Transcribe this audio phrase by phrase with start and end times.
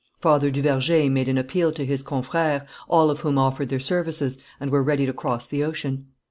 [0.19, 4.39] Father du Verger made an appeal to his confrères, all of whom offered their services,
[4.59, 6.07] and were ready to cross the ocean.